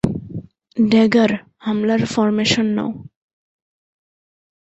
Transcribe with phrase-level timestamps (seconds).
[0.77, 1.31] Dagger,
[1.57, 2.89] হামলার formation নাও।